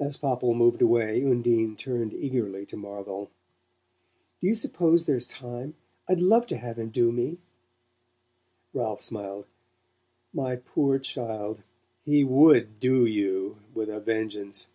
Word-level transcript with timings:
As 0.00 0.16
Popple 0.16 0.54
moved 0.54 0.80
away 0.80 1.22
Undine 1.22 1.76
turned 1.76 2.14
eagerly 2.14 2.64
to 2.64 2.76
Marvell. 2.78 3.28
"Do 4.40 4.46
you 4.46 4.54
suppose 4.54 5.04
there's 5.04 5.26
time? 5.26 5.74
I'd 6.08 6.20
love 6.20 6.46
to 6.46 6.56
have 6.56 6.78
him 6.78 6.86
to 6.90 6.92
do 6.94 7.12
me!" 7.12 7.36
Ralph 8.72 9.02
smiled. 9.02 9.44
"My 10.32 10.56
poor 10.56 10.98
child 10.98 11.60
he 12.06 12.24
WOULD 12.24 12.80
'do' 12.80 13.04
you, 13.04 13.58
with 13.74 13.90
a 13.90 14.00
vengeance. 14.00 14.68